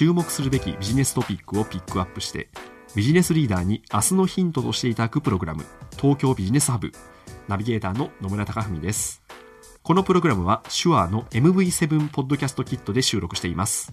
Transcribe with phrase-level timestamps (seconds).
[0.00, 2.48] 注目するべきビジネストピックをピックアップして
[2.96, 5.66] ビジネスリーダーに明日のヒントとしていただくプログラム
[5.98, 6.90] 東京ビジネスハブ
[7.48, 9.22] ナビゲーターの野村貴文です。
[9.82, 13.92] このプログラムは手話の MV7 ポッドキャストキットで収録しています。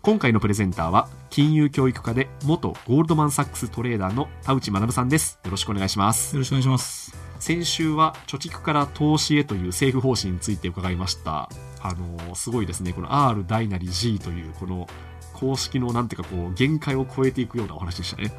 [0.00, 5.38] 今回のプレゼンターは金融教育科で元ゴールドマンサックストレーダーの田内学さんです。
[5.44, 6.34] よろしくお願いします。
[6.34, 7.14] よろしくお願いします。
[7.40, 11.50] 先週は貯蓄から投資へという政府方針について伺いました。
[11.82, 12.94] あのすごいですね。
[12.94, 14.86] この R 大なり G というこの
[15.36, 18.32] 公式のなんていうかこう限界を超えていくようなお話でしたね。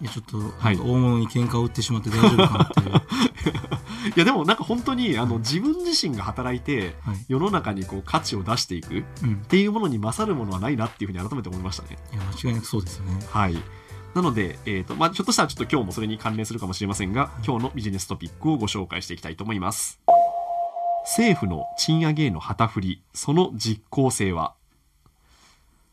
[0.00, 0.76] いやちょっと、はい。
[0.76, 2.80] 大物に喧嘩を売ってしまって大丈夫かなって。
[4.16, 7.24] いやでもなんか本当にあの自分自身が働いてはい。
[7.28, 11.98] 世の中にこう価値を出していくっうん、ていうものに勝るものはないなっていうふうに改めて思いましたね。
[12.12, 13.18] いや間違いなくそうですよね。
[13.30, 13.56] はい。
[14.14, 19.18] なので、えーとまあ、ちょっとしたらちょっと今日もそれに関連するかもしれませんが、今日のビジネストピックをご紹介してい。
[19.18, 20.00] きたいと思います。
[21.04, 24.54] 政府の賃上げへの旗振り、その実効性は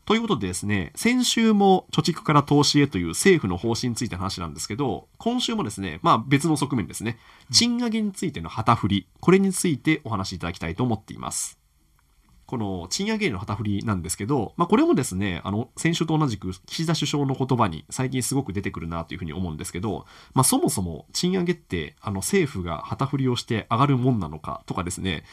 [0.08, 7.18] ということでですね、先週も貯蓄から投資へという政府の方針についての話なんですけど、今週もですね、まあ別の側面ですね、
[7.52, 11.58] 賃上げについての旗振り、これについてお話しいただきたいと思っています。
[12.46, 25.24] この賃上げの旗振りなんですけど、まあ、これもですね、あの、先週と同じく岸田首相の言葉に最近すごく出てくるなというふうに思うんですけど、まあ、そもそも賃上げって、あの、政府が旗振りをして上がるもんなのかとかですね、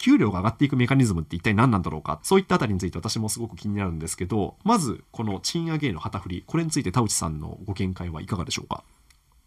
[0.00, 8.82] 給料が上がっていくメカニズムって一体何なんだろうか、そういったあたりについて私もすごく気になるんですけど、まず、この賃上げへの旗振り、これについて田内さんのご見解はいかがでしょうか？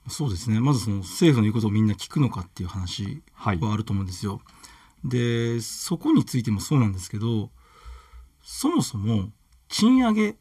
[0.09, 3.59] そうですねまずその政府の言うことをみんな聞くのかっていう話はい。
[3.59, 4.41] はあると思うんですよ、
[5.03, 7.49] でそこについてもそうなんですけど
[8.43, 9.29] そもそも
[9.69, 10.35] 賃上げ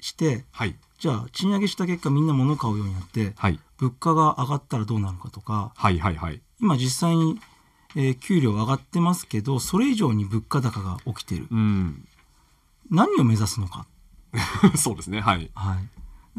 [0.00, 0.76] してはい。
[0.98, 3.58] じゃあ賃上げした結果みんな物を買うようになってはい。
[3.78, 5.98] 物価が上がったらどうなるかとかはい。
[5.98, 6.16] はい。
[6.16, 6.40] はい。
[6.60, 7.38] 今実際に、
[7.96, 12.06] えー給料上がってますけどそれ以上に物価高が起きてるうん。
[12.90, 13.86] 何を目指すのか
[14.76, 15.20] そうですね。
[15.20, 15.50] はい。
[15.54, 15.78] は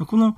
[0.02, 0.38] い、この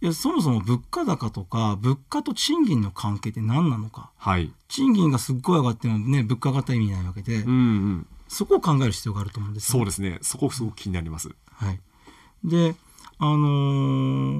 [0.00, 4.52] いやそもそも物価高とか物価と賃金の関係って何なのかはい。
[4.68, 7.56] 賃金がすっごい上がってもね物価上がったら意味ないわけで、うんう
[7.90, 8.06] ん。
[8.28, 10.18] そこを考える必要があると思うんですよそうですね。
[10.22, 11.34] そこすごく気になります。
[11.52, 11.80] はい、
[12.44, 12.74] で
[13.18, 13.38] あの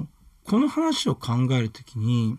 [0.03, 0.07] ー
[0.45, 2.37] この話を考えるときに、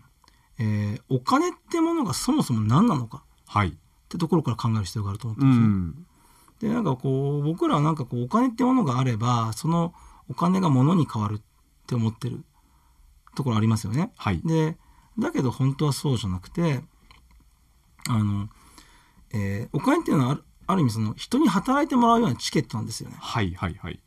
[0.59, 3.23] えーお金ってものがそもそも何なのか
[3.55, 3.69] はい。
[3.69, 3.71] っ
[4.09, 5.57] てところから考える必要があると思ってうるんで
[6.59, 6.69] すよ。
[6.69, 6.73] ん。
[6.73, 9.93] でなんかこう僕らはなんかこうお金ってものがあればその
[10.29, 11.41] お金が物に変わるっ
[11.87, 12.43] て思ってる
[13.35, 14.11] ところありますよね。
[14.17, 14.41] はい。
[14.43, 14.77] で
[15.17, 16.81] だけど本当はそうじゃなくて
[18.09, 18.49] あの、
[19.33, 23.15] えーお金っていうのはあるある意味その人に働いてもらうようなチケットなんですよね。
[23.19, 23.53] はい。
[23.53, 23.75] はい。
[23.75, 23.99] はい。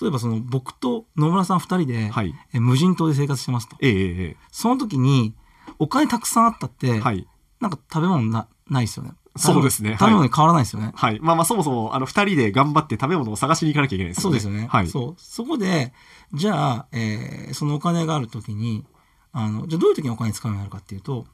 [0.00, 2.34] 例えばその僕と野村さん2人で、はい。
[2.52, 3.76] えー無人島で生活してますと。
[3.80, 5.34] ええええその時に
[5.78, 7.26] お金たくさんあったって、はい。
[7.60, 9.12] なんか食べ物なないですよね。
[9.36, 10.90] そうですね食べ物に変わらないですよね。
[10.94, 11.20] はい。
[11.20, 14.40] まあまあ、そもそも、あの、二人で頑張って食べ物を探しに行かなきゃいけないですよね。
[14.40, 14.66] そうですよね。
[14.68, 14.88] はい。
[14.88, 15.14] そう。
[15.18, 15.92] そこで、
[16.34, 18.84] じゃあ、えーそのお金があるときに、
[19.32, 21.26] あの、じゃあどういう時にお金使うようになるかっていうと、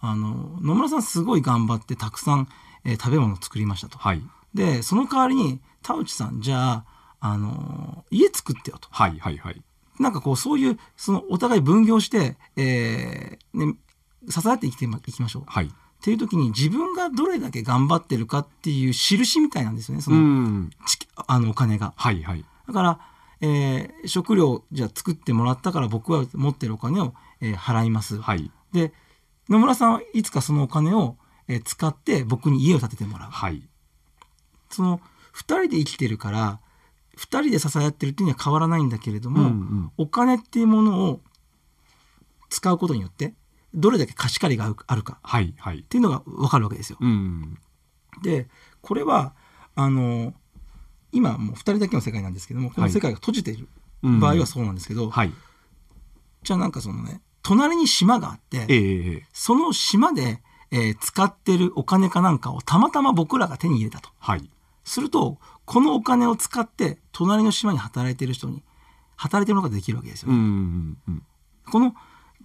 [0.00, 2.48] あの、野村さんすごい頑張ってたくさん、
[2.84, 3.98] えー食べ物を作りましたと。
[3.98, 4.22] はい。
[4.54, 6.84] で、その代わりに、田内さん、じゃあ、
[7.20, 8.88] あの、家作ってよと。
[8.90, 9.18] はい。
[9.18, 9.36] はい。
[9.38, 9.62] はい。
[9.98, 13.74] なんかこう、そういう、その、お互い分業して、えーね、
[14.30, 15.42] 支えて生きていきましょう。
[15.46, 15.66] はい。
[15.66, 15.70] っ
[16.02, 20.02] ていう時に自分がどれだけ頑張ってるかっていう印みたいなんですよね。
[20.02, 20.68] その、
[21.26, 21.94] あのお金が。
[21.96, 22.22] はい。
[22.22, 22.44] はい。
[22.66, 23.00] だから、
[23.40, 28.20] えー食料じゃあ作ってもらったから僕は持ってるお金を、えー払います。
[28.20, 28.50] はい。
[28.72, 28.92] で
[29.48, 31.16] 野村さんはいつかそのお金を、
[31.48, 33.30] えー使って僕に家を建ててもらう。
[33.30, 33.62] はい。
[34.70, 34.98] その
[35.34, 36.60] 2人で生きてるから
[37.16, 39.36] 2人で支え合ってるっていうには変わらないんだけれどうん。
[39.36, 39.92] も、うん。
[39.96, 41.20] お金っていうものを
[42.50, 43.34] 使うことによって
[43.74, 45.30] どれだけ貸し借りがあるかっ。
[45.82, 46.98] ていうのが分かるわけですよ。
[47.00, 47.58] うん。
[48.22, 48.48] で
[48.80, 49.34] これは
[49.74, 50.32] あの
[51.12, 53.68] 今もう2人だけの世界なんですけどもこの世界が閉じている
[54.02, 55.32] うん場合はそうなんですけど、はい。
[56.42, 64.50] じゃあなんかそのね隣に島があって、ええええその島で、えー使ってるお金かなんかをたまたま僕らが手に入れたとはい。
[64.84, 68.62] するとこのお金を使って隣の島に働いてる人に
[69.16, 70.98] 働いてもらうことができるわけですよ、うん。
[71.08, 71.22] うん。
[71.70, 71.94] この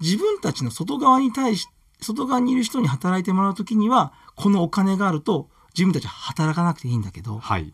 [0.02, 1.68] 自分たちの外側に対し
[2.02, 7.74] 外側にいる人に働いてもらう時にはこのお金があると自分たちは働かなくていいんだけどはい。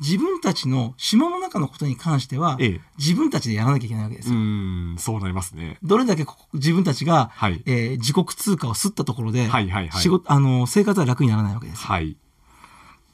[0.00, 4.40] 自分たちの島の中のことに関しては、ええ自分たちでやらなきゃいけないわけですうよ。
[4.40, 5.78] ーん、そうなりますね。
[5.84, 11.84] どれだけ自分たちが、はいえー自国通貨を吸ったところで、はいはいはい仕事あの生活は楽にならないわけです。
[11.84, 12.10] はい。
[12.10, 12.16] っ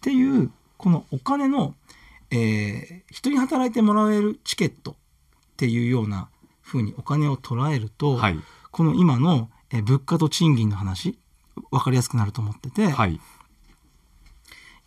[0.01, 1.75] ていうこのお金の、
[2.31, 4.95] えー人に働いてもらえるチケットっ
[5.59, 6.31] ていうような
[6.71, 8.39] 風にお金を捉えると、はい。
[8.71, 11.19] この今の、えー物価と賃金の話
[11.71, 13.21] 分かりやすくなると思ってて、はい。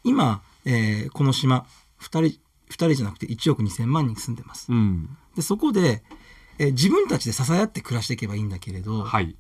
[0.04, 1.66] 今、えーこの島
[2.02, 2.40] 2人2
[2.70, 4.72] 人じゃなくて1億2,000万人住んでます。
[4.72, 5.10] うん。
[5.36, 6.04] でそこで、
[6.60, 9.36] えー自分たちで支え合って暮らしていけばいいんだけれど、はい。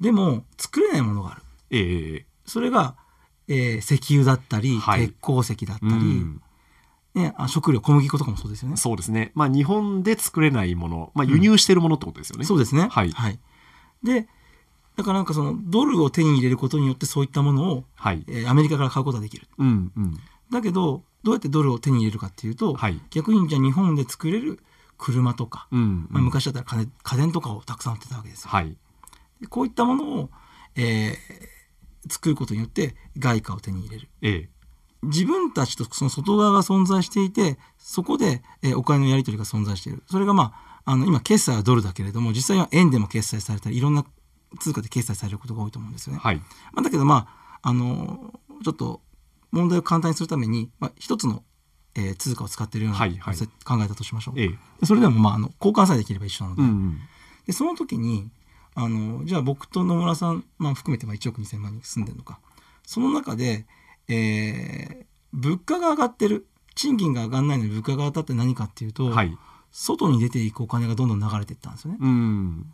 [0.00, 1.42] でも作れないものがある。
[1.70, 2.96] ええそれが、
[3.48, 6.42] えー石油だったり、はい鉄鉱石だったうり、ん。
[7.14, 8.76] ね、あ食料小麦粉とかもそうですよね。
[8.76, 9.32] そうですね。
[9.34, 12.44] まあ、日本で作れないもの、まあ、輸入してるものってことですよね。
[12.44, 12.88] そうですね。
[12.90, 13.12] はい
[14.02, 14.26] で、
[14.96, 18.24] だからなんかそのドルを手に入れることによってそういったものを、はい。
[18.28, 19.46] えーアメリカから買うことができる。
[19.58, 20.18] うん、うん。
[20.50, 24.58] だけど、どうやってドルを手に入れるかっていうと、はい逆にじゃあ日本で作れる
[24.98, 26.06] 車とか、うん。
[26.10, 28.50] まあ、昔だったら家電家電とかをたくさん売ってたわけですよ。
[28.50, 28.76] はい。
[29.40, 30.30] でこういったものを、
[30.76, 31.52] えー
[32.10, 34.08] 作ることによって外貨を手に入れる。
[34.22, 34.48] ええ
[35.02, 40.52] 自分たちとその外側が存在していてそこで、えーお金のやり取りが存在しているそれがま
[40.84, 44.04] ああの今決済はドルだけれども実際は円でも決済されたりいろんな
[44.60, 46.18] 通貨で決済されることが多いと思うんですよね。
[46.18, 46.36] はい。
[46.36, 47.28] まあ、だけどま
[47.62, 48.32] ああの
[48.64, 49.00] ちょっと
[49.50, 51.42] 問題を簡単にするために、まあ、一つの、
[51.94, 54.40] えー通貨を使っているような、はいはい考えたとしましょう。
[54.40, 54.48] ええ
[54.80, 56.98] でそれでもまああの交換さえできれば一緒なので,、うん、うん。
[57.46, 58.30] でその時に
[58.74, 62.40] あのじゃあ僕と野村さん、まあ、含めてまあ1億2,000万人住んでるのか
[62.84, 63.66] その中で、
[64.08, 65.02] えー
[65.32, 69.36] 物価が上がってる賃金が上がらないのに物価が上がったって何かっていうと、はい。
[69.70, 71.98] 外に出ていくお金がどんどん流れていったんですよね。
[72.00, 72.12] うん、う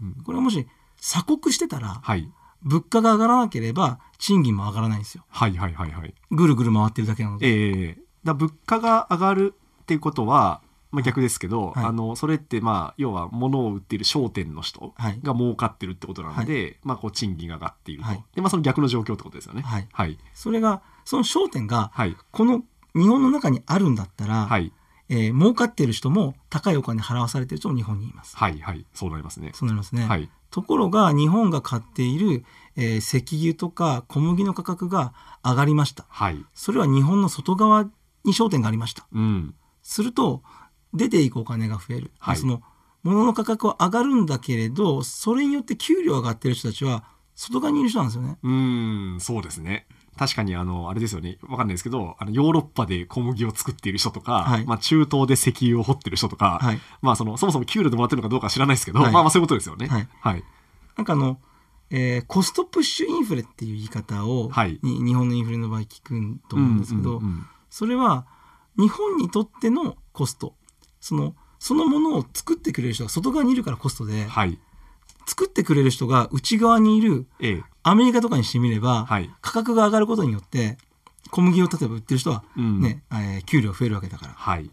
[0.06, 0.16] ん。
[0.25, 0.66] これはもし
[1.00, 2.28] 鎖国してたらはい。
[2.62, 5.25] 物価が上がらなければ賃金も上がらないんですよ。
[5.28, 6.14] はい、はい、はい、はい。
[6.32, 7.46] ぐるぐる回ってるだけなので。
[7.46, 10.60] ええだ物価が上がるっていうことは、
[10.90, 19.62] まあ、逆ですけど、はいあのそれってまあ要は物を売っている商店の人はいが儲かってるってことなので、まあ、こう賃金が上がっていると、はいでまあ、その逆の状況ってことですよね。
[19.62, 22.62] はいはいそれがその焦点がはいこの
[22.94, 24.72] 日本の中にあるんだったら、はい
[25.08, 28.37] えー儲かってる人も高いお金払わされてる人も日本にいます。
[28.37, 29.52] はいはいそうなりますね。
[29.55, 30.05] そうなりますね。
[30.06, 32.44] はいところが日本が買っている、
[32.76, 36.05] えー石油とか小麦の価格が上がりました。
[36.10, 37.84] はいそれは日本の外側
[38.25, 39.06] に焦点がありました。
[39.11, 40.43] うんすると
[40.93, 42.11] 出ていくお金が増える。
[42.19, 42.61] はいその
[43.02, 47.04] 物の価格は上がるんだけれどそれによって給料上がってる人たちは
[47.34, 48.37] 外側にいる人なんですよね。
[48.43, 49.87] うーんそうですね。
[50.19, 51.38] 確かにあのあれですよね。
[51.49, 54.65] わかんないですけどあのヨーロッパで小麦を作っている人とか、はい。
[54.67, 56.81] まあ、中東で石油を掘ってる人とか、はい。
[57.00, 59.12] まあ、そのそもそも給料でもらってるのかどうかは知らないですけど、はい。
[59.12, 59.87] まあ、まあそういうことですよね。
[59.87, 60.09] はい。
[60.20, 60.44] はい。
[60.97, 61.38] なんかあの、
[61.91, 64.79] えーコストプッシュインフレっていう言い方を、はい。
[64.82, 67.47] に日本のインフレの場合聞くと思うんですけど、うんうんうん。
[67.71, 68.26] それは
[68.76, 70.55] 日本にとってのコスト。
[71.00, 74.59] そのそのものを作ってくれる人が外側にいるからコストで、はい
[75.28, 77.62] 作ってくれる人が内側にいるええ。
[77.82, 79.30] アメリカとかにしてみれば、はい。
[79.42, 80.78] 価格が上がることによって
[81.30, 82.80] 小麦を例えば売ってる人は、うん。
[82.80, 84.32] ねえー給料増えるわけだから。
[84.32, 84.70] はい。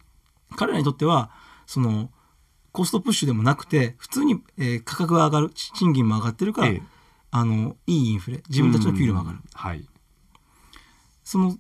[0.56, 1.30] 彼らにとっては
[1.66, 2.10] その
[2.72, 6.82] コストプッシュでもなくて普通に、えー価格が上がるち賃金も上がってるから、ええ。
[7.32, 9.40] あのいいインフレ自分たちの給料も上がる。
[9.40, 9.44] うん。
[9.54, 9.86] はい。
[11.24, 11.58] その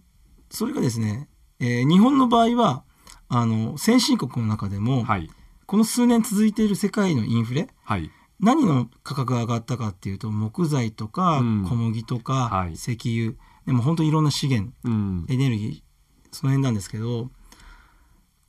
[0.49, 1.27] それがですね、
[1.59, 2.83] えー日本の場合は
[3.27, 5.29] あの先進国の中でも、はい。
[5.65, 11.65] この数年続いている世界のインフレはい何の価格が上がったかっていうと木材とかうん。
[11.67, 12.73] 小麦とかはい。
[12.73, 13.33] 石油、
[13.65, 15.25] でも本当にいろんな資源うん。
[15.29, 15.81] エネルギー
[16.31, 17.29] その辺なんですけど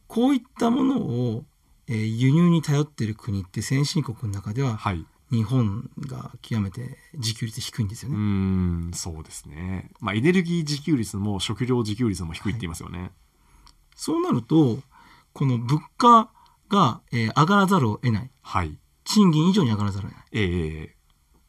[0.09, 1.45] こういったものを、
[1.89, 5.05] えー輸入に頼っている国って先進国の中でははい。
[5.29, 8.17] 日本が極めて自給率低いんですよね。
[8.17, 9.91] んそうですね。
[10.01, 13.11] まあエネルギー自給率も食料自給率も低いって言いますよね。
[13.97, 14.79] そうなると
[15.33, 16.31] この物価
[16.69, 18.31] が、えー上がらざるを得ない。
[18.43, 20.27] はい賃金以上に上がらざるを得ない。
[20.33, 20.97] ええ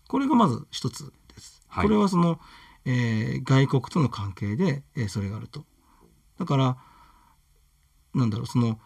[0.08, 1.62] これがまず一つです。
[1.68, 1.84] はい。
[1.84, 2.40] これはその、
[2.86, 5.66] えー外国との関係で、えーそれがあると。
[6.40, 6.78] だから
[8.14, 8.80] なんだろうその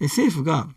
[0.00, 0.68] えー政府が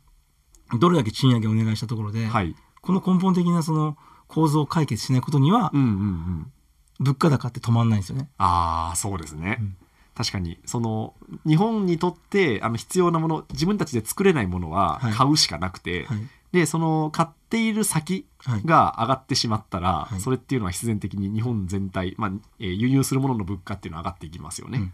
[0.80, 2.56] どれだけ賃上げをお願いしたところで、はい。
[2.82, 6.52] この根本的なその構造を解決しないことには、うんうんうん。
[7.00, 8.30] 物価高って止まんないんですよね。
[8.38, 9.78] ああそうですね、うん
[10.18, 10.58] 確かに。
[10.66, 11.14] その
[11.46, 15.14] 日本にとってあの必要なもの自分たちで作れないものははい。
[15.14, 16.28] 買うしかなくて、はい。
[16.52, 18.62] でその買っている先はい。
[18.66, 20.20] が上がってしまったら、はい。
[20.20, 24.86] それっていうのは必然的に日本全体、まあえー輸入するものの物価っていうのは上がっていきますよね、うん。
[24.88, 24.92] だ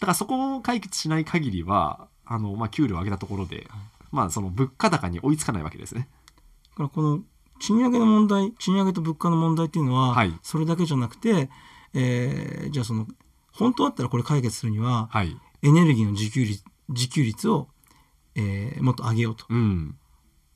[0.00, 3.66] からそこを解決しない限りはあの、まあ、給料を上げたところで、
[4.12, 6.08] まあ、その物価高に追いつかないわけですね。
[6.72, 7.20] だからこの
[7.58, 10.38] 賃上げの問題賃上げと物価の問題っていうのは、はい。
[10.42, 11.48] それだけじゃなくて、
[11.94, 13.06] えーじゃあその
[13.52, 15.36] 本当だったらこれ解決するには、はい。
[15.62, 17.68] エネルギーの自給率自給率を、
[18.34, 19.44] えーもっと上げようと。
[19.48, 19.96] うん。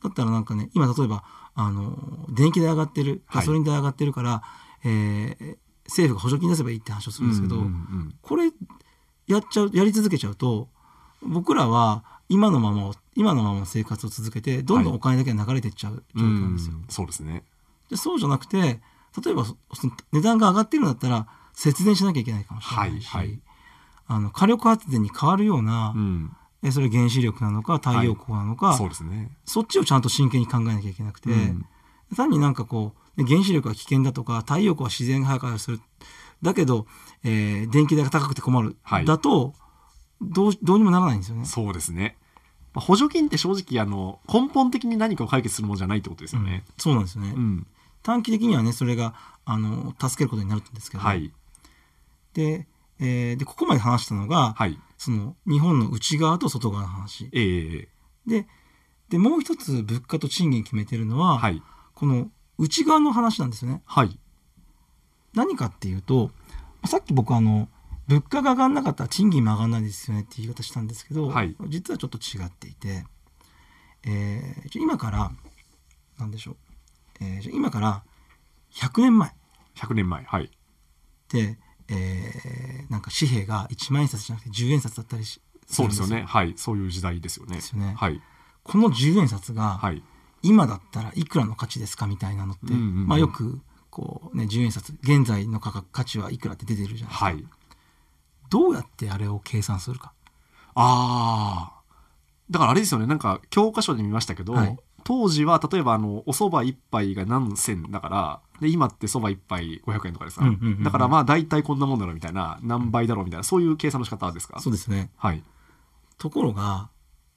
[0.03, 1.25] だったらなんかね今例えば
[1.55, 4.43] あの電気代上がってるガソリン代上がってるから、
[4.85, 5.57] えー
[5.88, 8.50] 政府が補助金出せばいいって話をするんですけど、うんうんうんこれ
[9.29, 10.69] やっちゃうやり続けちゃうと
[11.23, 16.75] 僕らは今のままを今のままの生活を続けてどんどんお金だけが流れていっちゃう状況なんですよ。
[16.76, 17.45] うんそうですね。
[17.88, 18.57] でそうじゃなくて
[19.25, 21.26] 例えばそその値段が上がってるんだったら
[21.57, 23.41] 節電しなきゃいけないかもしれないし、はいはい
[24.09, 26.37] あの火力発電に変わるような、うん。
[26.63, 29.37] えそれ原子力なのか太陽光なのか、そうですね。
[29.45, 31.67] そっちをちゃんと真剣に考えなきゃいけなくて、うん
[32.15, 35.81] 単になんかこうね原子力は危険だとか太陽光は自然が破壊をする
[36.41, 36.87] だけど、
[37.25, 39.55] えー電気代が高くて困る、はいだと
[40.23, 41.45] どうどうにもならないんですよね。
[41.45, 42.17] そうですね。
[42.75, 46.63] まあ補助金って正直あの根本的に何かを解決するものじゃないってことですよね。
[46.79, 47.67] そうなんですよね、うん。
[48.05, 51.33] 短期的にはねそれがあの助けることになるんですけど、はい。
[52.37, 52.66] で,、
[53.00, 54.78] えーでここまで話したのが、はい。
[54.99, 57.88] その日本の内側と外側の話ええ
[58.26, 58.47] で
[59.09, 61.62] でもう一つ物価と賃金決めてるのは、はい。
[61.95, 63.83] この内側の話なんですよね。
[63.87, 64.19] はい。
[65.35, 66.31] 何かっていうと
[66.87, 67.69] さっき僕あの
[68.09, 73.05] 物価が上がんなかったら賃金も上がんないですよねって言い方したんですけど、はい実はちょっと違っていて、
[74.05, 75.33] えー今から
[76.19, 76.57] なんでしょう、
[77.21, 78.02] えー今から
[78.73, 79.33] 100年前っ
[79.76, 80.25] 100年前。
[80.25, 80.50] はい。
[81.28, 86.25] て、えーなんか紙幣が1万円札じゃなくて10円札だったりしそうですよね。
[86.26, 86.55] はい。
[86.57, 87.57] そういう時代ですよね。
[87.57, 88.21] ですよねはい。
[88.62, 90.02] この10円札がはい。
[90.43, 97.25] 今だったらいくらの価値ですかみたいなのって、うんうんうんまあ、よくこう、ね、10円札現在の価格価値はいくらって出てるじゃないですか。
[97.25, 97.45] はい。
[98.49, 100.12] どうやってあれを計算するか。
[100.75, 101.83] ああ。
[102.49, 103.07] だからあれですよね。
[103.07, 104.78] なんか教科書で見ましたけど、はい
[105.09, 110.83] 当時は例えばあのお蕎麦一杯が何銭だからで今って蕎麦一杯500円とかですか、うんうんうんうん。
[110.83, 112.15] だからまあ大体こんなもんだろう。
[112.17, 114.59] みたいな何倍だろうみたいなそういう計算の仕方ですか？
[114.61, 115.11] そうですね。
[115.17, 115.43] はい。
[116.19, 116.89] ところが、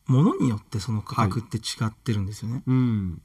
[0.08, 2.64] 物によってその価格って違ってるんですよね。
[2.66, 3.22] うん。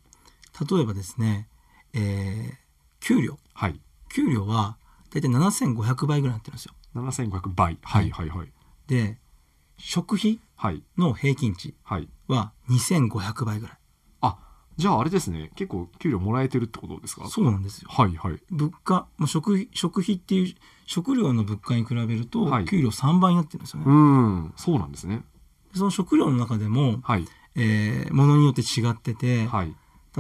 [0.71, 1.49] 例えばですね、
[1.95, 2.65] えー
[3.01, 3.39] 給料。
[3.55, 3.81] はい。
[4.13, 4.77] 給料は
[5.11, 6.75] 大体7500倍ぐらいになってるんですよ。
[6.95, 7.79] 7500倍。
[7.83, 8.29] はいはい。
[8.29, 8.53] はい
[8.89, 9.19] で、
[9.79, 10.83] 食費はい。
[10.99, 12.09] の平均値はい。
[12.29, 13.79] は2500倍ぐらい。
[14.77, 15.51] あじゃああれですね。
[15.55, 17.27] 結構給料もらえてるってことですか？
[17.29, 17.89] そうなんですよ。
[17.91, 18.41] はいはい。
[18.51, 20.55] 物価、まあ、食費、食費っていう、
[20.87, 23.87] 食料の物価に比べるとはい、給料3倍になってるんですよね。
[23.87, 24.53] うん。
[24.57, 25.25] そうなんですね。
[25.75, 27.27] その食料の中でも、はい。
[27.57, 29.75] えー、物によって違ってて、はい。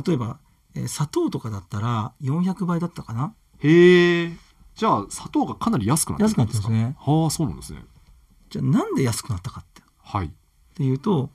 [0.06, 0.38] 例えば、
[0.74, 3.32] えー砂糖とかだったら400倍だったかな？
[3.60, 4.36] へえ
[4.74, 6.82] じゃあ砂糖がかなり安くなってる安くなってますね。
[6.82, 7.84] んですかはあそうなんですね。
[8.50, 9.80] じゃあなんで安くなったかって。
[9.82, 10.32] っはい。
[10.74, 11.30] ていうと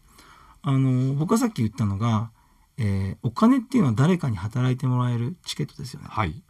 [0.62, 2.32] あの僕がさっき言ったのが、
[2.80, 6.08] えーお金っていうのは誰かに働いてもらえるチケットですよね。
[6.10, 6.42] はい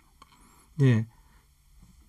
[0.78, 1.08] で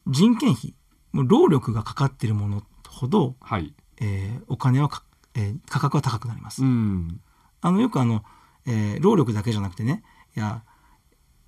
[0.07, 0.75] 人件費
[1.13, 5.03] もう労力がかかってるものほど、はいえーお金はか、
[5.35, 6.63] えー価格は高くなります。
[6.63, 7.21] うん
[7.63, 8.23] あのよくあの、
[8.67, 10.03] えー労力だけじゃなくてね
[10.37, 10.63] いや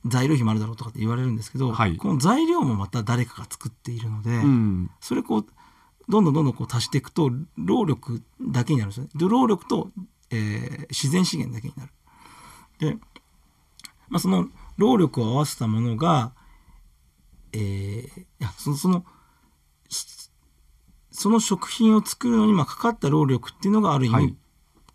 [0.06, 5.46] 材料費もあるだろうとかって言われるんですけど、はいこの材料もまた誰かが作っているので、うんそれこう
[6.08, 9.10] どんどんどんどんこう足していくと労力だけになるんですよね。
[9.14, 9.90] で労力と、
[10.30, 11.92] えー自然資源だけになる。
[12.82, 12.96] で、
[14.08, 16.32] まあ、その労力を合わせたものが、
[17.52, 19.04] えーいやそのその
[19.88, 20.30] し
[21.10, 24.34] その食品を作るのにまあかかった労力っていうのがある意味、はい。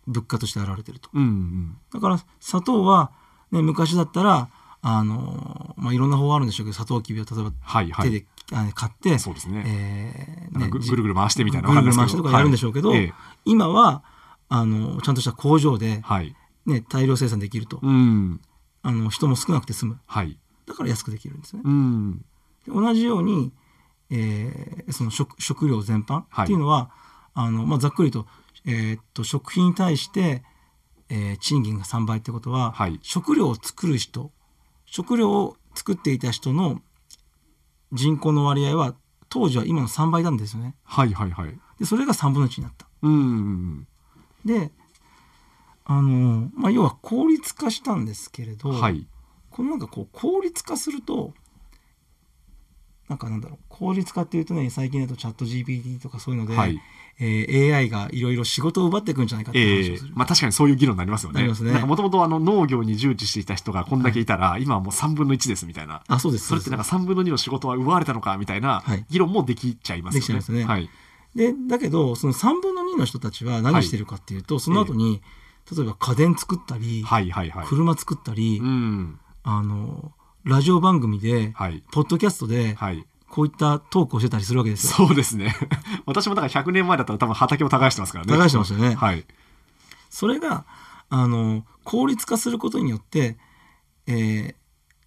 [0.06, 1.08] 物価として現れてると。
[1.14, 1.76] うんうん。
[1.92, 3.12] だから砂糖は、
[3.52, 4.50] ね、昔だったら
[4.82, 8.10] あのまあ、いろんな方法あるんでしょうけどサトウキビを例えばはいはい。
[8.10, 9.64] 手で、あの買って、そうですね。
[9.66, 12.98] えーなんかぐるぐる回してみたいなぐるぐる回してとかやるんでしょうけど、はい。
[12.98, 13.14] ええ。
[13.44, 14.02] 今は
[14.48, 16.34] あのちゃんとした工場で、はい
[16.68, 18.40] ね、大量生産できると、うん。
[18.82, 19.98] あの人も少なくて済む。
[20.06, 20.38] はい。
[20.66, 21.62] だから安くできるんですね。
[21.64, 22.18] うん。
[22.66, 23.52] で同じように、
[24.10, 26.44] えーその食食料全般はい。
[26.44, 26.90] っていうのは、
[27.34, 28.26] あのまあ、ざっくりと,、
[28.64, 30.42] えーっと食品に対して、
[31.08, 32.98] えー賃金が3倍ってことは、はい。
[33.02, 34.30] 食料を作る人
[34.86, 36.80] 食料を作っていた人の
[37.92, 38.94] 人口の割合は
[39.30, 40.74] 当時は今の3倍なんですよね。
[40.84, 41.58] はいはいはい。
[41.78, 42.86] でそれが3分の1になった。
[43.02, 43.86] うんうん。
[44.44, 44.70] で
[45.88, 49.06] あの、まあ、要は効率化したんですけれど、うんはい。
[49.50, 51.32] このなんかこう効率化すると
[53.08, 56.80] なんかなんだろう効率化っていうとね最近だとチャット GPT とかそういうので、はい。
[57.20, 61.48] えー AI がいろいろ仕事を奪っていくんじゃないかってええ話をする、まあ確かにそういう議論になりますよね。
[61.48, 66.02] もともとあの農業に従事していた人がこんだけいたら、今はもう3分の1ですみたいな。
[66.06, 69.04] あそうですそれってなんかそう3分の2の仕事は奪われたのかみたいなはい。
[69.10, 70.20] 議論もできちゃいますよね。
[70.20, 70.64] できちゃいますね。
[70.64, 70.88] はい。
[71.68, 75.20] だけどその3分の2の人たちは何してるかっていうと、その後に、
[75.74, 77.66] 例えば家電作ったり、はいはいはい。
[77.66, 79.20] 車作ったり、うん。
[79.42, 80.12] あの
[80.44, 81.82] ラジオ番組で、はい。
[81.92, 83.06] ポッドキャストで、はい。
[83.28, 85.06] こういったトークをしてたりするわけですよ。
[85.06, 85.54] そうですね。
[86.06, 88.32] 私もだから100年前だったら多分畑を耕してますからね。
[88.32, 89.26] 耕してましたよねはい。
[90.08, 90.64] それが
[91.10, 93.36] あの効率化することによって、
[94.06, 94.54] えー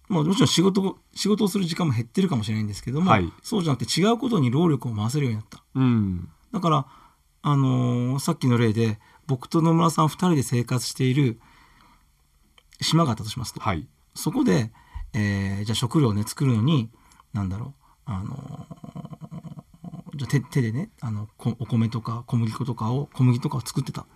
[0.08, 5.64] まあ、もちろん仕事を仕事をする時間も減ってるかもしれないんですけども、はいそうじゃなくて違うことに労力を回せるようになった。
[5.74, 6.28] うん。
[6.52, 6.86] だから、
[7.42, 11.40] あのーさっきの例で僕と野村さん2人で生活している
[12.80, 13.86] 島があったとしますと、はい。
[14.14, 14.72] そこで、
[15.14, 16.90] えーじゃあ食料をね作るのに
[17.32, 24.06] なんだろうあのーじゃあ手手でねあのこお米とか小麦粉とかを小麦とかを作ってた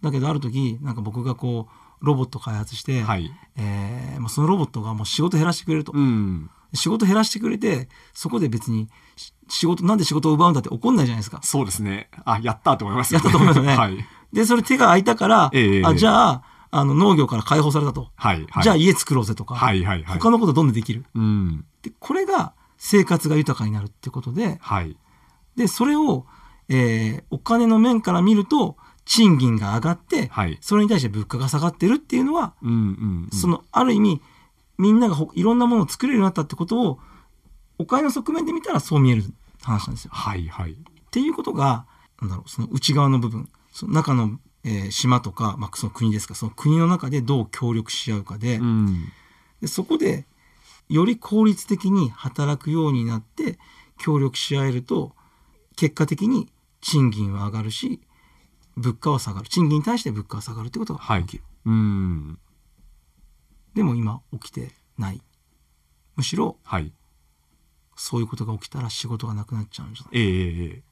[0.00, 3.30] だけどある時なんか僕がこうロボット開発して、はい。
[3.56, 6.50] えーまあ、そのロボットがもう仕事減らしてくれると、うん。
[6.74, 12.08] 仕事減らしてくれてそこで別にし仕事なんで仕事を奪うんだって怒んないじゃないですかそうですね。
[12.24, 13.98] あ、やったと思いますやったと思いますよね はい。
[14.32, 16.42] でそれ手が空いたから、ええあじゃあ
[16.74, 18.46] あの農業から解放されたと、はい。
[18.50, 18.62] はい。
[18.62, 20.18] じゃあ家作ろうぜとか、はいはいはい。
[20.18, 21.66] 他のことどんどんできるうん。
[21.82, 24.96] でこれが生活が豊かになるってことではい。
[25.54, 26.24] でそれを、
[26.70, 30.56] えーお金の面から見ると賃金が上がって、はい。
[30.62, 32.80] それに対して物価が下がってるっていうのは、うんうん、う
[33.26, 33.38] ん。
[33.38, 34.22] そのある意味
[34.78, 36.98] みんながほいろんなものを作れるようになったってことを
[37.78, 39.24] お金の側面で見たらそう見える
[39.60, 40.10] 話なんですよ。
[40.14, 40.72] はいはい。
[40.72, 40.76] っ
[41.10, 41.84] ていうことが
[42.22, 49.08] なんだろうその内側の部分その中の、えー島とか、まあ、その国ですかその国の中でどう協力し合うかで,、うん。
[49.60, 50.26] でそこで
[50.88, 53.58] より効率的に働くようになって
[53.98, 55.12] 協力し合えると
[55.76, 56.48] 結果的に
[56.80, 58.00] 賃金は上がるし
[58.76, 62.38] 物価は下がる賃金に対して物価は下がるってことが起きる、うん。
[63.74, 65.22] でも今起きてない
[66.16, 66.92] むしろはい。
[67.96, 70.82] そういうことが起きたら仕事がなくなっちゃうんじゃないええええ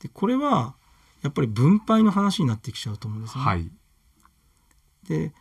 [0.00, 0.74] でこれは
[1.26, 3.46] やっぱり分配の話になってきちゃうと思うんですよね。
[3.46, 3.70] はい。
[5.08, 5.32] で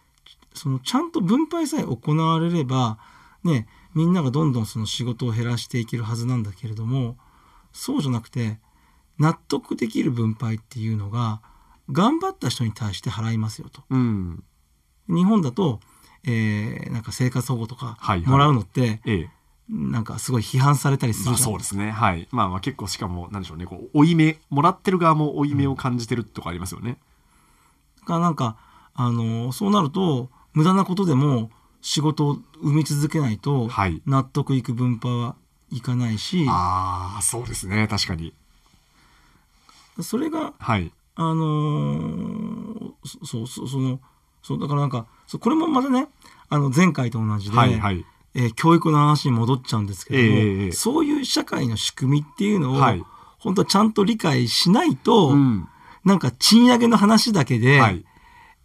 [0.54, 2.98] そのちゃんと分配さえ行われれば
[3.44, 7.18] ねみんながどんどんその仕事を減らしていけるはずなんだけれども
[7.74, 8.60] そうじゃなくて
[9.18, 11.42] 納得できる分配っていうのが
[11.92, 13.84] 頑張った人に対して払いますよと。
[13.90, 14.44] うん。
[15.08, 15.80] 日本だと、
[16.24, 19.30] えーなんか生活保護とかはいはいもらうのって、ええ
[19.70, 21.42] なんかすごい批判されたりすまある。
[21.42, 21.92] そうですね。
[21.92, 22.28] はい。
[22.32, 23.66] まあまあ結構しかも、なんでしょうね。
[23.66, 26.98] こう、負い目、もらってる側も負い目を感じてるとかありますよね。
[28.02, 28.58] だからなんか、
[28.94, 31.52] あのそうなると無駄なことでも
[31.82, 34.02] 仕事を生み続けないとはい。
[34.06, 35.36] 納得いく分配は
[35.72, 37.88] いかないし、ああ、そうですね。
[37.88, 38.34] 確かに。
[40.02, 40.92] それがはい。
[41.16, 44.00] あのーそそうそうその
[44.42, 45.06] そうだからなんか
[45.40, 46.08] これもまたね
[46.50, 48.06] あの前回と同じで、はいはい。
[48.36, 53.04] えー教育の話に戻っちゃうんですけども、ええそういう社会の仕組みっていうのを、はい
[53.38, 55.68] 本当はちゃんと理解しないと、うん。
[56.04, 58.04] なんか賃上げの話だけで、はい。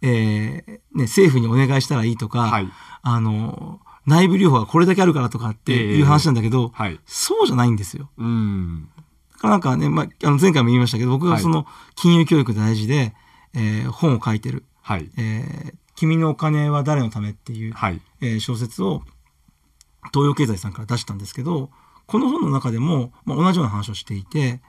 [0.01, 2.67] えーね、政府にお願いしたらいいとか、はい。
[3.03, 6.99] あの内部留保がこれだけあるからとかっていう話なんだけど、はい。
[7.05, 8.09] そうじゃないんですよ。
[8.17, 8.89] うん。
[9.33, 13.13] だからなんかね、まあ、あの前回も言いましたけど僕がはいその金融教育大事で、
[13.53, 15.11] えー本を書いてるはい。
[15.17, 18.01] 「えー君のお金は誰のため」っていう、はい。
[18.21, 19.03] えー小説を
[20.13, 21.69] 東洋経済さんから出したんですけど
[22.07, 24.61] この本の中でも、まあ、同じような話をしていて、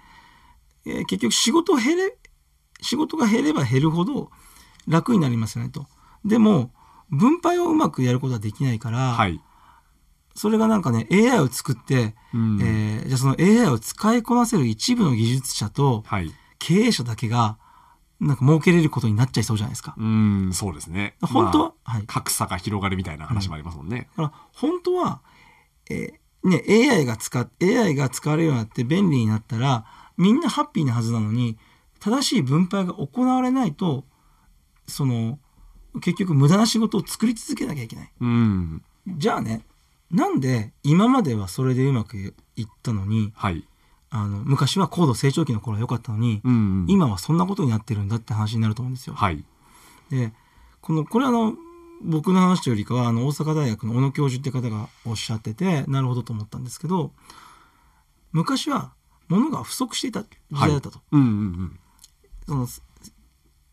[0.86, 2.16] えー結局仕事減れ
[2.80, 4.30] 仕事が減れば減るほど
[4.88, 5.86] 楽になりますよねと。
[6.24, 6.72] でも
[7.10, 9.40] 分配をうまくやることはできないから、はい。
[10.34, 16.30] それがなんかね AI を作って、うんえーじゃあその AI を使いこなせる一部の技術者とはい。
[16.58, 17.58] 経営者だけが
[18.22, 19.94] なんか儲けれることになっちゃいそうじゃないですか。
[19.98, 21.16] うん、そうですね。
[21.20, 22.00] 本当は、まあはい。
[22.02, 24.08] だ格差が広がるみたいな話もありますもんね。
[24.16, 25.20] から本当は、
[25.90, 29.84] えーね AI が使っ AI が使われるようになって便利になったら
[30.16, 31.56] みんなハッピーなはずなのに
[32.00, 34.04] 正しい分配が行われないと
[34.88, 35.38] その
[36.00, 38.12] 結局無駄な仕事を作り続けなきゃいけない。
[38.20, 38.82] うん。
[39.06, 39.62] じゃあね
[40.10, 43.66] なんで今まではそれでうまくいったのにはい。
[44.14, 46.86] あの昔は高度成長期の頃は良かったのに、うん、うん。
[46.86, 49.14] 今はそんなことになってるんだって話になると思うんですよ。
[49.14, 49.42] はい。
[50.10, 50.32] で
[50.82, 51.54] このこれはあの
[52.02, 57.12] 僕の話というよりかはあの大阪大学の小野教授って方がおっしゃっててなるほどと思ったんですけど
[58.32, 58.92] 昔は
[59.28, 61.00] 物が不足していた時代だったと。
[61.10, 61.78] うん、うん、うん。
[62.46, 62.66] その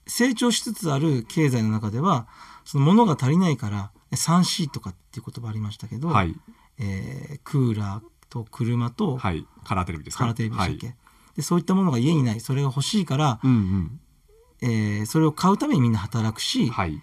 [0.07, 2.27] 成長しつつある経済の中では
[2.63, 6.33] その物が足りないから 3C とかっていう言葉ありましたけど、はい。
[6.79, 9.45] えークーラーと車とはい。
[9.63, 10.19] カラーテレビですか？
[10.19, 10.95] カラーテレビでしたっけ、はい。
[11.35, 13.99] でそういったものが家にないそれが欲しいから、うん、うん。
[14.61, 17.01] えーそれを買うためにみんな働くし、はい。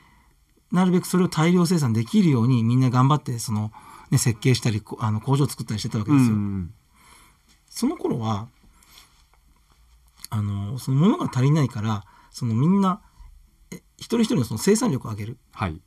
[0.72, 3.72] なるべくそれを大量生産できるようにみんな頑張ってその、
[4.10, 6.36] ね、設計したりこあの工場を作ったりしてたわけうん、ですよ。
[6.36, 6.74] うん。
[7.70, 8.48] その頃は
[10.28, 13.00] あのその物が足りないからそのみんな
[13.70, 15.80] え一人一人のその生産力を上げるはい。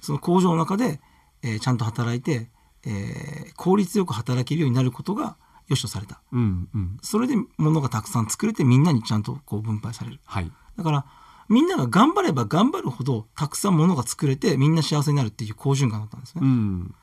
[0.00, 1.00] その工場の中で、
[1.42, 2.48] えーちゃんと働いて、
[2.86, 5.36] えー効率よく働けるようになることが
[5.68, 6.20] 良しとされた。
[6.32, 6.98] うんうん。
[7.00, 10.20] それで物がたくさん作れてみんなにちゃんとこう分配される。
[10.24, 10.50] はい。
[10.76, 11.04] だから
[11.48, 16.94] みんなが頑張れば頑張るほどたくさん物が作れてみんな幸せになるっていう好循環だったんですね、うん。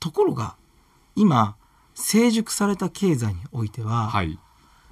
[0.00, 0.56] ところが
[1.14, 1.56] 今
[1.94, 4.38] 成熟された経済においては、はい。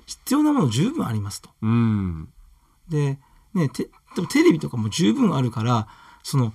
[0.06, 1.50] 必要なもの十分ありますと。
[1.62, 2.28] うん。
[2.88, 3.18] で、
[3.54, 5.88] ね、てでもテレビとかも十分あるから
[6.22, 6.52] その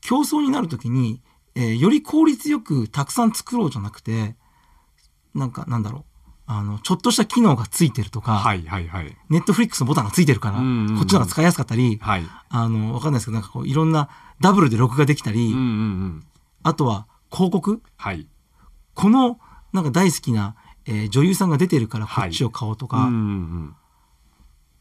[0.00, 1.20] 競争になるときに、
[1.54, 4.36] えーより効率よくたくさん作ろうじゃなくて
[5.34, 6.04] なんかなんだろう。
[6.46, 9.16] あのちょっとした機能がついてるとか、はいはいはい。
[9.30, 10.96] ネットフリックスのボタンがついてるから、うんうんうん。
[10.96, 12.26] こっちの方が使いやすかったり、はい。
[12.50, 14.10] あのわかんないですけどなんかこういろんな
[14.42, 16.26] ダブルで録画できたり、うんうんうん。
[16.62, 17.82] あとは広告？
[17.96, 18.28] はい。
[18.92, 19.38] この
[19.72, 23.74] なんか大好きな、えー女優さんが出てるからこっちを買おうとか、うんうん。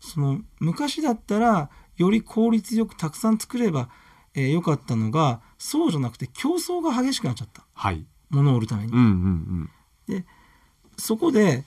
[0.02, 3.88] その昔だったらより効率よくたくさん作れば、
[4.36, 7.64] えーよかったのがそうじゃなくて競争が激しくなっちゃった。
[7.74, 8.06] はい。
[8.30, 10.26] 物を売るために、うんうん
[10.98, 11.64] そこで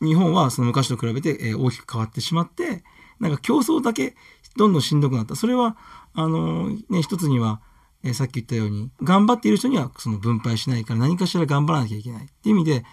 [0.00, 2.82] 日本はその昔と比べて、えー大きく変わってしまって
[3.18, 4.14] なんか競争だけ
[4.56, 5.36] どんどんしんどくなった。
[5.36, 5.76] それは
[6.14, 7.60] あのーね一つには、
[8.02, 12.24] えーさっき言ったように頑張っている人にはその分配しないから何かしら頑張らなきゃいけない。
[12.24, 12.84] っていう意味で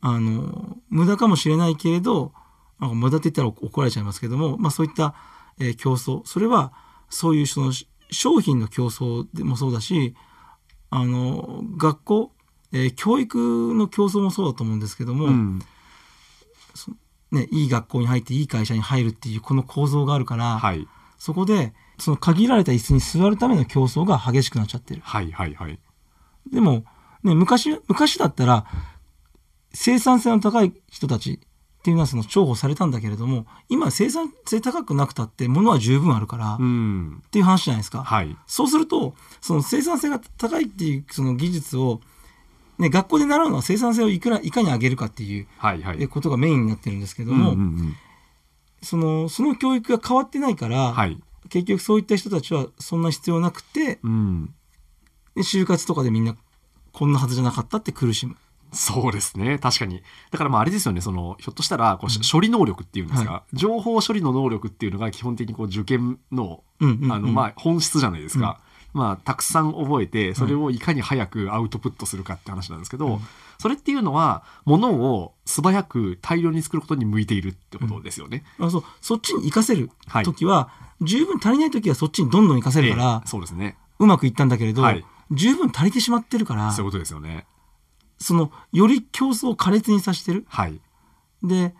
[0.00, 2.32] あのー無駄かもしれないけれど
[2.80, 5.14] なんか無駄って言ったら怒られちゃいますけども、まあ、そういった、
[5.60, 6.22] えー競争。
[6.26, 6.72] それは
[7.08, 10.14] そういうそのし商品の競争でもそうだし
[10.90, 12.32] あの学校、
[12.72, 15.58] えー教育の競争もそうだと思うんですけども、うん。
[17.30, 20.86] ね、いい学校に入っていい会社に入るっていうこの構造があるから、はい。
[21.16, 25.00] そこでその限られた椅子に座るための競争が激しくなっちゃってる。
[25.02, 25.78] はいはいはい。
[26.52, 26.84] でも、
[27.22, 28.66] ね、昔昔だったら
[29.72, 31.40] 生産性の高い人たち
[31.82, 37.22] っていうのはその重宝されたんだけれども今生産性高くなくたって物は十分あるから、っうん。
[37.32, 38.04] ていう話じゃないですか。
[38.04, 38.36] はい。
[38.46, 42.00] そうするとその生産性が高いっていうその技術を、
[42.78, 45.96] ね、学校で習うのは生産性をいくらいかに上げるかっていうはいはい。
[46.00, 47.96] えことがメインになってるんですけどうんも、うんうん。
[48.80, 51.20] そのその教育が変わってないから、はい。
[51.48, 54.54] 結局そういった人たちはそんな必要なくてうん。
[55.34, 56.36] で就活とかでみんな
[56.92, 58.36] こんなはずじゃなかったって苦しむ。
[58.72, 59.58] そうですね。
[59.58, 60.02] 確かに。
[60.30, 61.00] だからまああれですよね。
[61.00, 67.12] そのひょっとしたらこう、し処理能力っていうんですか、は情報処理の能力っていうのが基本的にこう受験のうんうんうん。
[67.12, 68.58] あのまあ本質じゃないですか、
[68.94, 73.20] まあたくさん覚えてそれをいかに早くアウトプットするかって話なんですけど、うん。
[73.58, 78.44] それっていうのはものを素早く大量に作ることに向いているってことですよね。
[78.58, 78.84] あそう。
[79.00, 80.24] そっちに活かせるはい。
[80.24, 83.76] 時は、十分足りない時はそっちにどんどん活かせるからええ、そうですね。
[83.98, 85.04] うまくいったんだけれど、はい。
[85.30, 87.46] 十分足りてしまってるからそういうことですよね。
[88.22, 90.46] そのより競争を苛烈にさせてる？
[90.48, 90.80] はい。
[91.42, 91.74] で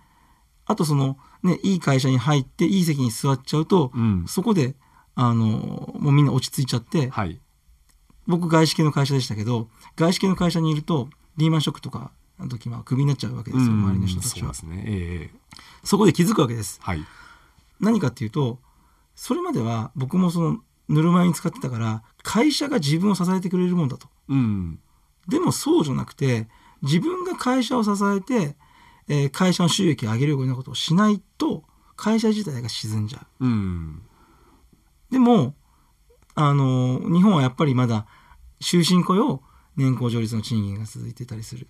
[0.67, 4.25] あとそのねいい会社に入っていい席に座っちゃうと、うん。
[4.29, 4.75] そこで
[5.15, 7.41] あのもうみんな落ち着いちゃって、はい。
[8.27, 14.85] 僕外資系の会社でしたけど外資系の会社にいるとリーマンショックとかの時はクビになっちゃうわけですよ、周りの人たちはそうですね。
[14.87, 15.39] ええ
[15.85, 17.05] そこで気づくわけですはい。
[17.81, 18.59] 何かっていうと
[19.17, 24.79] それまでは僕もそのぬるま湯に使ってたから会社が自分を支えてくれるもんだとうん。
[25.29, 26.49] でもそうじゃなくて
[26.83, 28.57] 自分が会社を支えて、
[29.09, 31.65] えー会社の収益を上げるようなことをしないと
[31.97, 33.47] 会社自体が沈んじゃう。
[33.47, 34.03] うん。
[35.11, 35.55] でも
[36.35, 38.07] あの日本はやっぱりまだ
[38.61, 39.43] 終身雇用
[39.77, 41.69] 年功序列の賃金が続いてたりする。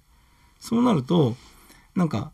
[0.61, 1.37] そうなると
[1.95, 2.33] なんか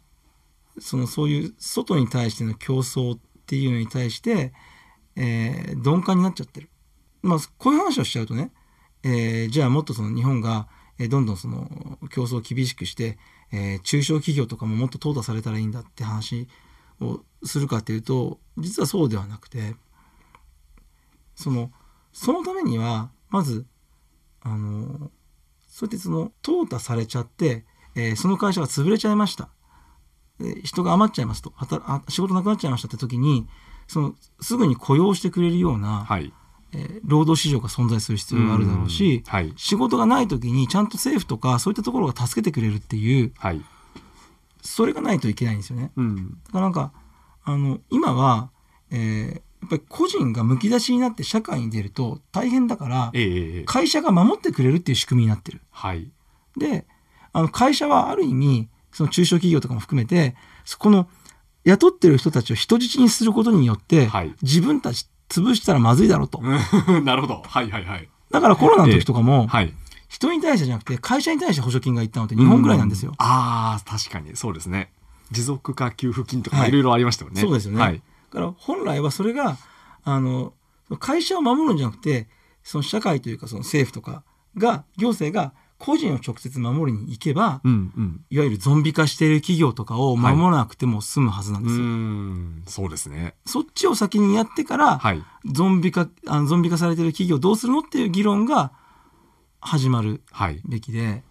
[0.79, 4.53] そのそういう外に対しての競争っていうのに対して、
[5.17, 6.69] えー鈍感になっちゃってる。
[7.23, 8.53] まあこういう話をしちゃうとね、
[9.03, 10.69] えーじゃあもっとその日本が、
[10.99, 13.19] えどんどんその競争を厳しくして、
[13.53, 16.49] え中小企業とかももっと淘汰されたらいいんだって話
[17.01, 19.75] をするかっていうと実はそうではなくて
[21.35, 21.71] その
[22.13, 23.65] そのためにはまず
[24.41, 25.11] あの
[25.69, 29.49] そうやってその淘汰されちゃって、えその会社が潰れちゃいました、
[30.65, 33.47] 人が余っちゃいますと働仕事なくなっちゃいましたって時に
[33.87, 36.33] そのすぐに雇用してくれるような、はい。
[36.73, 39.53] えー労働市場が存在する必要があるだろうし、うんはい。
[39.57, 43.63] 仕事がない時にちゃんと政府とかそういったところが助けてくれるっていうはい。
[44.61, 45.93] それがないといけないんですよね。
[45.97, 46.17] うん。
[46.47, 46.93] だからなんか
[47.45, 48.51] あの今は、
[48.91, 53.13] えーやっぱり個人がむき出しになって社会に出ると大変だから
[53.67, 55.61] 会社が守ってくれるっていう仕組みになってる。
[55.71, 56.13] はい。
[56.57, 56.87] で
[57.33, 61.09] あの会社はある意味その中小企業とかも含めてそこの
[61.65, 66.41] 雇ってる人たちを人質にすることによって、はい自分たち潰したらまずいだろうと。
[67.05, 67.43] なるほど。
[67.47, 68.09] はいはいはい。
[68.31, 69.75] だからコロナの時とかも、はい。
[70.09, 73.13] 人に対してじゃなくて会社に対して補助金がいったのって日本ぐらいなんですよ。
[73.19, 74.35] ああ、確かに。
[74.37, 74.91] そうですね。
[75.31, 77.41] 持続化給付金とかはいいろいろありましたよね。
[77.41, 77.81] そうですよね。
[77.81, 78.03] はい。
[78.33, 79.59] だから本来はそれが
[80.05, 80.55] あの
[80.99, 82.29] 会社を守るんじゃなくて
[82.63, 84.23] その社会というかその政府とか
[84.57, 88.25] が行政が個人を直接守りに行けば、うんうん。
[88.31, 91.85] いわゆるゾンビ化している企業とかを守らなくても済むはずなんうですよ。
[91.85, 92.63] ん。
[92.67, 93.35] そうですね。
[93.47, 95.23] そっちを先にやってから、はい。
[95.47, 98.73] ゾンビ化あのゾンビ化されている企業どうするのっていう議論が
[99.61, 100.61] 始まるはい。
[100.67, 101.23] べきで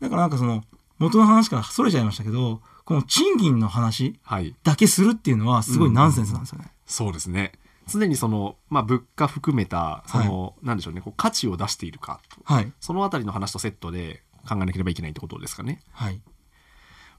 [0.00, 0.62] だからなんかその
[0.98, 4.54] 元の話からそれちゃいましたけどこの賃金の話はい。
[4.62, 6.72] だけするっていうのはすごいナンセンスなんですよね。
[6.86, 7.52] そうですね
[7.88, 12.20] 常にその、まあ、物価含めたその、なんでしょうねこう価値を出しているか。
[12.44, 12.72] はい。
[12.80, 15.82] そのあたりの話とセットで考えなければいけないってことですかね。
[15.92, 16.20] はい。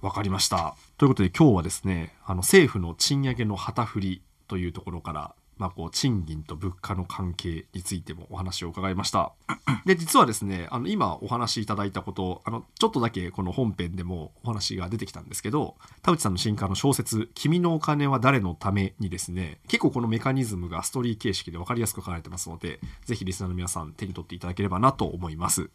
[0.02, 0.76] わかりました。
[0.98, 9.34] ということで今日はですね、あの政府の賃上げの旗振りというところから、まあ、こう賃金と物価の関係についてもお話を伺いました。
[9.86, 25.70] で、実はですね、あの今お話しいただいたこと、あのちょっとだけこの本編でもお話が出てきたんですけど、田内さんの新刊の小説、君のお金は誰のためにですね、結構このメカニズムがストーリー形式で分かりやすく書かれてますので、ぜひリスナーの皆さん手に取っていただければなと思います。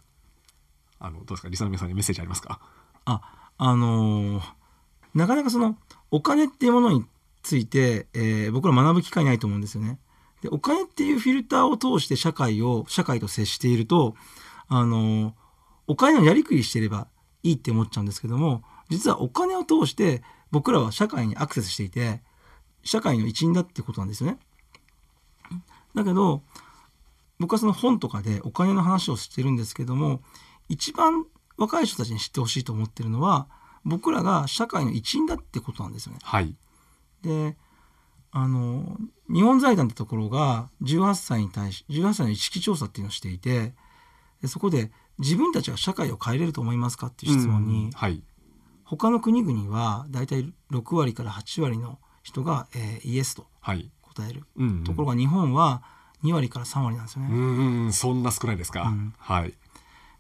[0.99, 1.49] あの、どうですか？
[1.51, 2.59] リスナーの皆さんにメッセージありますか？
[3.05, 3.21] あ
[3.59, 4.43] あのー
[5.15, 5.79] なかなかその
[6.11, 7.05] お金っていうものに
[7.45, 10.01] ついて、えー僕ら学ぶ機会ないと思うんですよね。
[10.43, 14.15] でお金っていうフィルターを通して社会を社会と接していると
[14.69, 15.35] あの
[15.87, 17.07] お金のやりくりしていれば
[17.43, 22.21] いいって思っちゃうんですけども実はお金を通して僕らは社会にアクセスしていて
[22.83, 24.39] 社会の一員だってことなんですよね。
[25.95, 26.43] だけど
[27.39, 30.21] 僕はその本とかでお金の話をしてるんですけども
[30.69, 31.27] 一番
[31.57, 33.49] 若い人たちに知ってほしいと思ってるのは
[33.85, 36.19] 僕らが社会の一員だってことなんですよね。
[36.23, 36.55] はい。
[37.25, 37.57] で
[38.31, 38.99] あの
[39.33, 43.75] 日本財団ってところが18歳に対し18歳の意識調査っていうのをしていて
[44.43, 48.23] でそこで自分たちは社会を変えれると思いますかっていう質問うんに、はい。
[48.85, 53.91] 他の国々はだいたい6割から8割の人が、えーイエスとはい。
[54.03, 55.83] 答える、うんうんところが日本は
[56.25, 57.29] 2割から3割なんですよね。
[57.31, 58.83] うんうん、そんな少ないですか。
[58.83, 59.55] うんはい。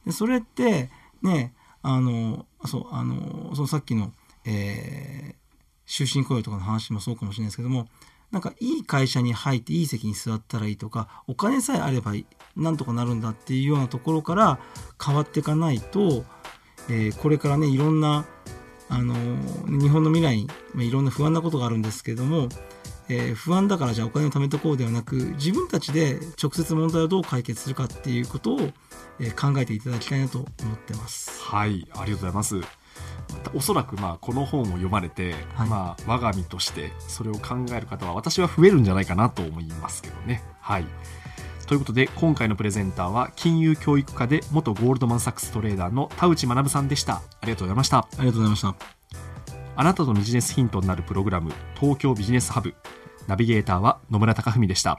[0.06, 0.90] でそれって
[1.22, 4.12] ねあのそうあのそのさっきの、
[4.44, 5.43] えー
[5.86, 7.88] 終身雇用とかの話もそうかもしれないですけども
[8.30, 12.14] なんかいい会社に入っていい席に座ったらいいとかお金さえあれば
[12.56, 14.58] なんとかなるんだっていうようなところから
[15.04, 16.24] 変わっていかないと、
[16.88, 18.26] えーこれからねいろんな
[18.88, 19.14] あの
[19.66, 22.48] 日本の未来いろんな不安なことがあるんですけども、
[23.08, 28.60] えー不安だからじゃあお金を貯めとこうではなく自分たちで直接問題をどう解決するかっていうことを、
[29.20, 31.40] えー考えていただきたいなと思ってます。
[31.40, 32.83] はい、ありがとうございます。
[33.54, 40.42] おそらくまあこの本を読まれて、はいまあ我が身としてそれを考える方は私は増えるんじゃないかなと思いますけどね。
[40.60, 40.86] はい。
[41.66, 47.14] ということで今回のプレゼンターは金融教育科で元ゴールドマンサックストレーダーの田内学さんでした。
[47.14, 47.98] ありがとうございました。
[47.98, 48.74] ありがとうございました。
[49.76, 52.74] あなたのビジネスヒントになるプログラム東京ビジネスハブ
[53.26, 54.92] ナビゲーターは野村貴文でした。